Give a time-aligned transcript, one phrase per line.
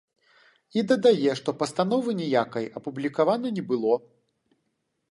[0.81, 3.93] І дадае, што пастановы ніякай апублікавана не было.